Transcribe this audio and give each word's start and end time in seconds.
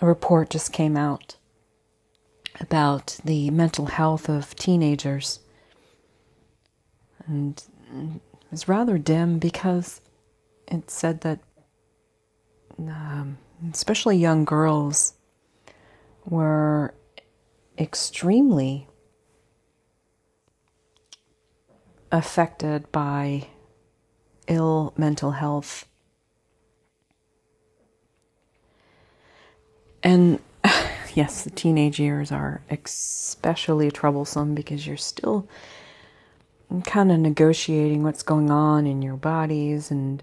a 0.00 0.06
report 0.06 0.50
just 0.50 0.72
came 0.72 0.96
out 0.96 1.36
about 2.60 3.18
the 3.24 3.50
mental 3.50 3.86
health 3.86 4.28
of 4.28 4.54
teenagers. 4.56 5.40
And 7.26 7.62
it 7.94 8.20
was 8.50 8.68
rather 8.68 8.98
dim 8.98 9.38
because 9.38 10.00
it 10.66 10.90
said 10.90 11.20
that 11.22 11.40
um, 12.78 13.38
especially 13.72 14.16
young 14.16 14.44
girls 14.44 15.14
were 16.24 16.94
extremely 17.78 18.86
affected 22.10 22.90
by 22.92 23.48
ill 24.46 24.92
mental 24.96 25.32
health. 25.32 25.86
And 30.08 30.40
yes, 31.14 31.44
the 31.44 31.50
teenage 31.50 32.00
years 32.00 32.32
are 32.32 32.62
especially 32.70 33.90
troublesome 33.90 34.54
because 34.54 34.86
you're 34.86 34.96
still 34.96 35.46
kind 36.84 37.12
of 37.12 37.18
negotiating 37.18 38.02
what's 38.02 38.22
going 38.22 38.50
on 38.50 38.86
in 38.86 39.02
your 39.02 39.16
bodies 39.16 39.90
and 39.90 40.22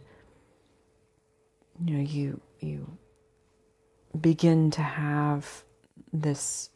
you 1.84 1.96
know 1.96 2.04
you 2.04 2.40
you 2.60 2.98
begin 4.20 4.72
to 4.72 4.82
have 4.82 5.64
this 6.14 6.72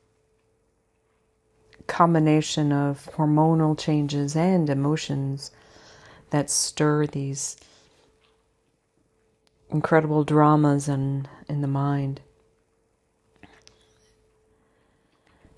combination 1.88 2.72
of 2.72 3.10
hormonal 3.16 3.78
changes 3.78 4.36
and 4.36 4.70
emotions 4.70 5.50
that 6.30 6.52
stir 6.52 7.08
these 7.08 7.58
incredible 9.72 10.24
dramas 10.24 10.88
in, 10.88 11.28
in 11.48 11.62
the 11.62 11.68
mind. 11.68 12.22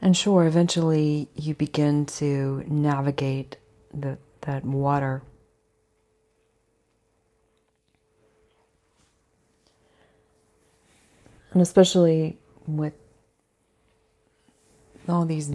And 0.02 0.18
sure, 0.18 0.46
eventually 0.46 1.30
you 1.36 1.54
begin 1.54 2.08
to 2.08 2.64
navigate 2.68 3.58
the, 3.94 4.18
that 4.42 4.66
water. 4.66 5.22
And 11.54 11.62
especially 11.62 12.40
with 12.66 12.94
all 15.08 15.26
these 15.26 15.52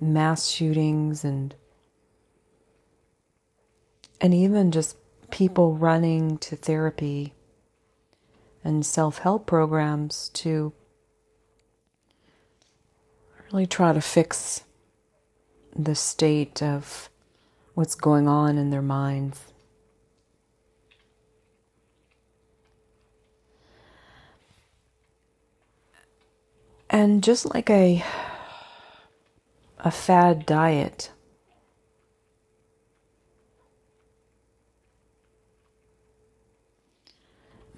mass 0.00 0.48
shootings 0.48 1.24
and 1.24 1.54
and 4.20 4.32
even 4.32 4.70
just 4.70 4.96
people 5.30 5.74
running 5.74 6.38
to 6.38 6.56
therapy 6.56 7.34
and 8.64 8.84
self-help 8.84 9.46
programs 9.46 10.30
to 10.30 10.72
really 13.52 13.66
try 13.66 13.92
to 13.92 14.00
fix 14.00 14.64
the 15.74 15.94
state 15.94 16.62
of 16.62 17.08
what's 17.74 17.94
going 17.94 18.26
on 18.26 18.58
in 18.58 18.70
their 18.70 18.82
minds. 18.82 19.40
And 26.88 27.22
just 27.22 27.52
like 27.54 27.68
a 27.68 28.04
a 29.78 29.90
fad 29.90 30.46
diet 30.46 31.10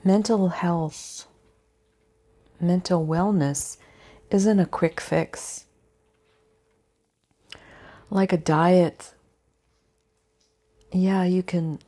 mental 0.05 0.49
health, 0.49 1.27
mental 2.61 3.07
wellness 3.07 3.77
isn't 4.31 4.59
a 4.59 4.67
quick 4.67 5.01
fix. 5.01 5.65
Like 8.11 8.33
a 8.33 8.39
diet, 8.39 9.15
yeah, 10.93 11.25
you 11.25 11.43
can, 11.43 11.79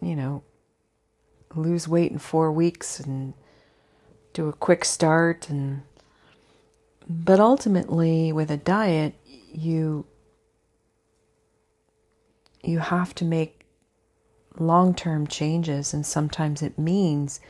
you 0.00 0.14
know, 0.14 0.42
lose 1.54 1.88
weight 1.88 2.12
in 2.12 2.18
four 2.18 2.52
weeks 2.52 3.00
and 3.00 3.34
do 4.32 4.48
a 4.48 4.52
quick 4.52 4.84
start 4.84 5.48
and 5.48 5.82
but 7.08 7.40
ultimately 7.40 8.32
with 8.32 8.50
a 8.50 8.56
diet 8.56 9.14
you 9.52 10.04
you 12.62 12.78
have 12.80 13.14
to 13.14 13.24
make 13.24 13.64
long-term 14.58 15.26
changes 15.26 15.94
and 15.94 16.04
sometimes 16.04 16.60
it 16.62 16.78
means 16.78 17.40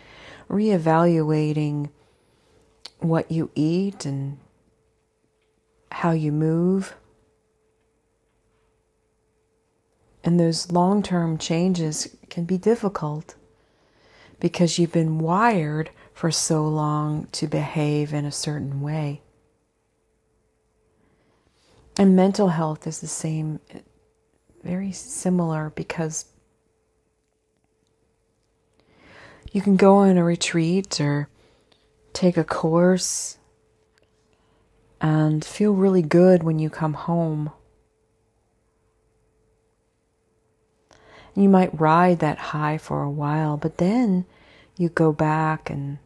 reevaluating 0.48 1.90
what 2.98 3.30
you 3.30 3.50
eat 3.54 4.04
and 4.04 4.38
how 5.90 6.10
you 6.10 6.32
move 6.32 6.94
and 10.26 10.40
those 10.40 10.72
long-term 10.72 11.38
changes 11.38 12.16
can 12.28 12.44
be 12.44 12.58
difficult 12.58 13.36
because 14.40 14.76
you've 14.76 14.92
been 14.92 15.20
wired 15.20 15.90
for 16.12 16.32
so 16.32 16.66
long 16.66 17.28
to 17.30 17.46
behave 17.46 18.12
in 18.12 18.24
a 18.24 18.32
certain 18.32 18.80
way. 18.80 19.22
And 21.96 22.16
mental 22.16 22.48
health 22.48 22.88
is 22.88 23.00
the 23.00 23.06
same, 23.06 23.60
very 24.64 24.90
similar 24.90 25.70
because 25.76 26.24
you 29.52 29.62
can 29.62 29.76
go 29.76 29.98
on 29.98 30.18
a 30.18 30.24
retreat 30.24 31.00
or 31.00 31.28
take 32.16 32.38
a 32.38 32.44
course 32.44 33.36
and 35.02 35.44
feel 35.44 35.74
really 35.74 36.00
good 36.00 36.42
when 36.42 36.58
you 36.58 36.70
come 36.70 36.94
home. 36.94 37.50
You 41.34 41.50
might 41.50 41.78
ride 41.78 42.20
that 42.20 42.38
high 42.38 42.78
for 42.78 43.02
a 43.02 43.10
while, 43.10 43.58
but 43.58 43.76
then 43.76 44.24
you 44.78 44.88
go 44.88 45.12
back 45.12 45.68
and 45.68 45.98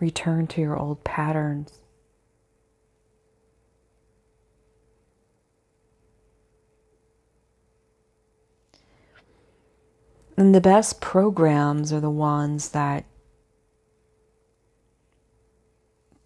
return 0.00 0.46
to 0.46 0.60
your 0.62 0.78
old 0.78 1.04
patterns. 1.04 1.80
And 10.34 10.54
the 10.54 10.62
best 10.62 11.02
programs 11.02 11.92
are 11.92 12.00
the 12.00 12.08
ones 12.08 12.70
that 12.70 13.04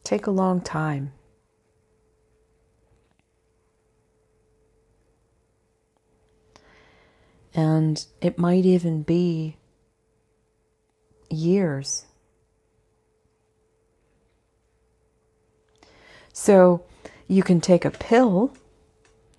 take 0.06 0.26
a 0.26 0.30
long 0.30 0.60
time. 0.60 1.12
And 7.52 8.04
it 8.20 8.38
might 8.38 8.64
even 8.64 9.02
be 9.02 9.56
years. 11.28 12.06
So 16.32 16.84
you 17.26 17.42
can 17.42 17.60
take 17.60 17.84
a 17.84 17.90
pill 17.90 18.54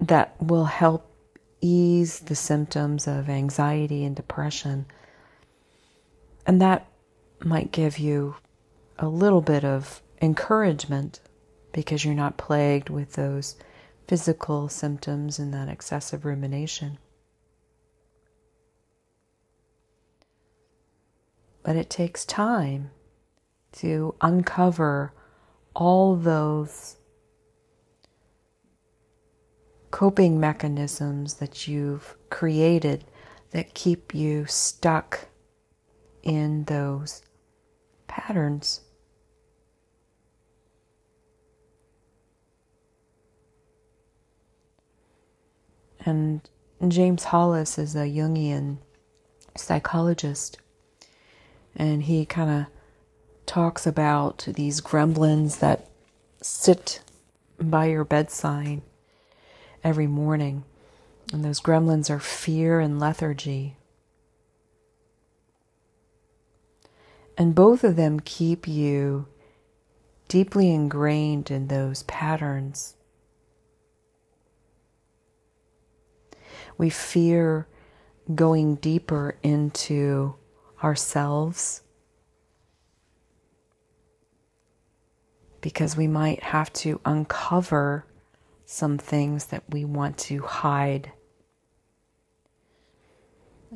that 0.02 0.36
will 0.42 0.66
help 0.66 1.10
ease 1.62 2.20
the 2.20 2.36
symptoms 2.36 3.08
of 3.08 3.30
anxiety 3.30 4.04
and 4.04 4.16
depression. 4.16 4.86
And 6.46 6.62
that 6.62 6.88
might 7.40 7.72
give 7.72 8.00
you 8.00 8.36
a 9.00 9.08
little 9.08 9.42
bit 9.42 9.64
of 9.64 10.02
encouragement 10.22 11.20
because 11.74 12.04
you're 12.04 12.14
not 12.14 12.38
plagued 12.38 12.90
with 12.90 13.14
those 13.14 13.56
physical 14.08 14.70
symptoms 14.70 15.38
and 15.38 15.54
that 15.54 15.68
excessive 15.68 16.26
rumination. 16.26 16.98
But 21.64 21.76
it 21.76 21.90
takes 21.90 22.26
time 22.26 22.92
to 23.74 24.16
uncover 24.22 25.14
all 25.76 26.16
those 26.16 26.96
coping 29.92 30.40
mechanisms 30.40 31.36
that 31.36 31.68
you've 31.68 32.16
created 32.30 33.04
that 33.52 33.74
keep 33.74 34.14
you 34.14 34.46
stuck 34.46 35.28
in 36.24 36.64
those 36.66 37.22
patterns. 38.08 38.82
And 46.08 46.40
James 46.88 47.26
Hollis 47.26 47.78
is 47.78 47.94
a 47.94 48.06
Jungian 48.06 48.78
psychologist, 49.58 50.58
and 51.76 52.04
he 52.04 52.26
kind 52.26 52.50
of 52.50 52.68
talks 53.46 53.86
about 53.86 54.48
these 54.48 54.80
gremlins 54.80 55.60
that 55.60 55.90
sit 56.42 57.02
by 57.60 57.88
your 57.88 58.06
bedside 58.06 58.84
every 59.84 60.08
morning. 60.08 60.64
And 61.34 61.44
those 61.44 61.60
gremlins 61.60 62.10
are 62.10 62.20
fear 62.20 62.80
and 62.80 63.02
lethargy. 63.02 63.76
And 67.38 67.54
both 67.54 67.84
of 67.84 67.98
them 67.98 68.22
keep 68.22 68.66
you 68.66 69.28
deeply 70.30 70.72
ingrained 70.72 71.52
in 71.52 71.68
those 71.68 72.04
patterns. 72.04 72.94
We 76.78 76.90
fear 76.90 77.68
going 78.34 78.76
deeper 78.76 79.38
into 79.42 80.36
ourselves 80.84 81.82
because 85.62 85.98
we 85.98 86.08
might 86.08 86.44
have 86.44 86.72
to 86.72 87.00
uncover 87.06 88.06
some 88.66 88.98
things 88.98 89.46
that 89.48 89.64
we 89.70 89.86
want 89.86 90.18
to 90.18 90.42
hide. 90.42 91.12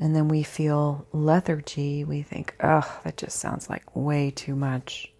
And 0.00 0.14
then 0.14 0.28
we 0.28 0.42
feel 0.42 1.06
lethargy. 1.12 2.04
We 2.04 2.22
think, 2.22 2.54
ugh, 2.60 2.86
that 3.04 3.16
just 3.16 3.38
sounds 3.38 3.68
like 3.68 3.96
way 3.96 4.30
too 4.30 4.54
much. 4.54 5.12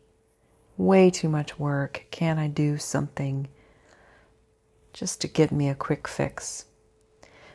Way 0.77 1.11
too 1.11 1.29
much 1.29 1.59
work. 1.59 2.07
Can 2.11 2.39
I 2.39 2.49
do 2.49 2.79
something 2.79 3.49
just 4.93 5.21
to 5.23 5.29
get 5.29 5.53
me 5.53 5.69
a 5.69 5.75
quick 5.75 6.09
fix? 6.09 6.67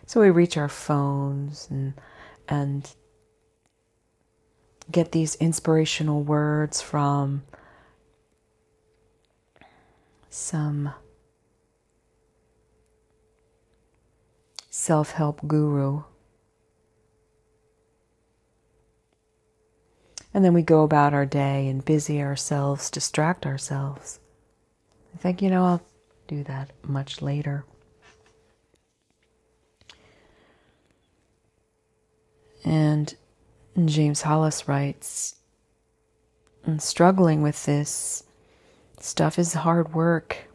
So 0.08 0.22
we 0.22 0.30
reach 0.30 0.56
our 0.56 0.70
phones 0.70 1.68
and 1.70 1.94
and 2.48 2.90
get 4.90 5.12
these 5.12 5.36
inspirational 5.36 6.24
words 6.24 6.82
from 6.82 7.44
some 10.30 10.94
self 14.70 15.12
help 15.12 15.46
guru. 15.46 16.04
And 20.34 20.46
then 20.46 20.54
we 20.54 20.62
go 20.62 20.84
about 20.84 21.14
our 21.14 21.26
day 21.26 21.68
and 21.68 21.84
busy 21.84 22.22
ourselves, 22.22 22.90
distract 22.90 23.46
ourselves. 23.46 24.22
I 25.14 25.18
think, 25.18 25.42
you 25.42 25.50
know, 25.50 25.66
I'll 25.66 25.82
do 26.30 26.46
that 26.46 26.72
much 26.88 27.22
later. 27.22 27.66
And 32.68 33.16
James 33.86 34.24
Hollis 34.24 34.68
writes, 34.68 35.36
struggling 36.80 37.42
with 37.42 37.66
this 37.66 38.24
stuff 39.00 39.40
is 39.40 39.54
hard 39.54 39.94
work, 39.94 40.50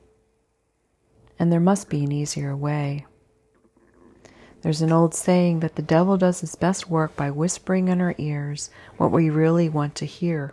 and 1.38 1.50
there 1.50 1.58
must 1.58 1.88
be 1.88 2.04
an 2.04 2.12
easier 2.12 2.54
way. 2.54 3.06
There's 4.60 4.82
an 4.82 4.92
old 4.92 5.14
saying 5.14 5.60
that 5.60 5.76
the 5.76 5.80
devil 5.80 6.18
does 6.18 6.42
his 6.42 6.54
best 6.54 6.90
work 6.90 7.16
by 7.16 7.30
whispering 7.30 7.88
in 7.88 8.02
our 8.02 8.14
ears 8.18 8.68
what 8.98 9.10
we 9.10 9.30
really 9.30 9.70
want 9.70 9.94
to 9.94 10.04
hear. 10.04 10.52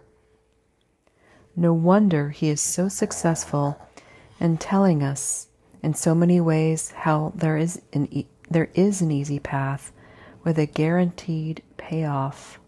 No 1.58 1.74
wonder 1.74 2.30
he 2.30 2.48
is 2.48 2.62
so 2.62 2.88
successful 2.88 3.78
in 4.40 4.60
telling 4.60 5.04
us 5.04 5.50
in 5.84 5.94
so 5.94 6.16
many 6.16 6.40
ways 6.40 6.92
how 6.92 7.34
there 7.36 7.58
is 7.58 7.82
an, 7.92 8.08
e- 8.12 8.28
there 8.50 8.70
is 8.76 9.02
an 9.02 9.12
easy 9.12 9.40
path 9.40 9.92
with 10.50 10.57
a 10.57 10.66
guaranteed 10.66 11.62
payoff. 11.78 12.60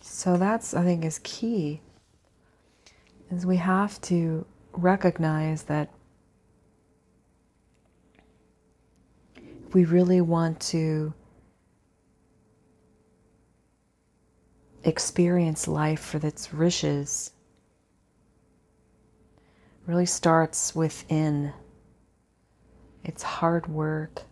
So 0.00 0.36
that's 0.36 0.74
I 0.74 0.82
think 0.82 1.04
is 1.04 1.20
key 1.22 1.80
is 3.30 3.46
we 3.46 3.58
have 3.58 4.00
to 4.00 4.44
recognize 4.72 5.62
that 5.62 5.88
if 9.36 9.74
we 9.74 9.84
really 9.84 10.20
want 10.20 10.58
to 10.72 11.14
experience 14.82 15.68
life 15.68 16.00
for 16.00 16.26
its 16.26 16.52
riches 16.52 17.30
really 19.86 20.06
starts 20.06 20.74
within. 20.74 21.52
It's 23.04 23.22
hard 23.22 23.66
work. 23.66 24.22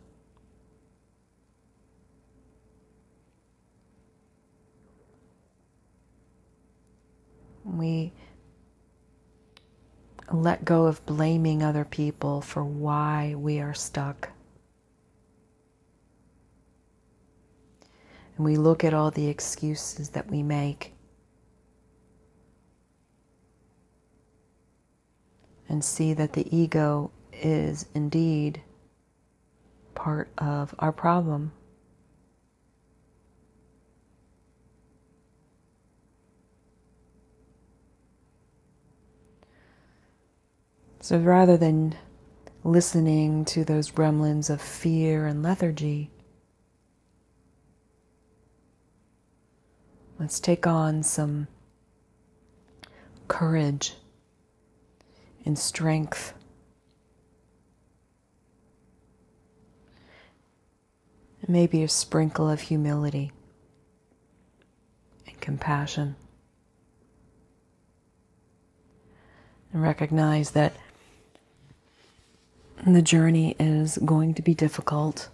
We 7.65 8.13
let 10.33 10.65
go 10.65 10.87
of 10.87 11.05
blaming 11.07 11.63
other 11.63 11.85
people 11.85 12.41
for 12.41 12.65
why 12.65 13.35
we 13.37 13.61
are 13.61 13.75
stuck. 13.75 14.31
And 18.37 18.45
we 18.45 18.57
look 18.57 18.85
at 18.85 18.95
all 18.95 19.11
the 19.11 19.29
excuses 19.29 20.11
that 20.11 20.31
we 20.31 20.43
make 20.43 20.95
and 25.71 25.85
see 25.85 26.13
that 26.13 26.33
the 26.33 26.55
ego 26.55 27.13
is 27.33 27.87
indeed 27.95 28.61
part 29.95 30.29
of 30.37 30.75
our 30.81 30.91
problem. 30.91 31.53
So 40.99 41.19
rather 41.19 41.57
than 41.57 41.95
listening 42.65 43.45
to 43.47 43.65
those 43.65 43.91
gremlins 43.91 44.51
of 44.51 44.61
fear 44.61 45.27
and 45.27 45.41
lethargy, 45.43 46.11
let's 50.19 50.41
take 50.41 50.67
on 50.67 51.05
some 51.05 51.47
courage 53.29 53.95
in 55.45 55.57
strength. 55.57 56.35
And 61.43 61.51
maybe 61.51 61.83
a 61.83 61.89
sprinkle 61.89 62.49
of 62.49 62.61
humility 62.61 63.33
and 65.27 65.41
compassion. 65.41 66.17
And 69.73 69.83
recognize 69.83 70.51
that 70.51 70.75
the 72.87 73.03
journey 73.03 73.55
is 73.59 73.99
going 73.99 74.35
to 74.35 74.43
be 74.43 74.55
difficult, 74.55 75.29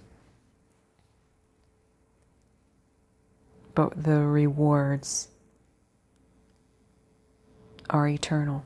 but 3.75 4.03
the 4.03 4.19
rewards 4.19 5.29
are 7.89 8.09
eternal. 8.09 8.65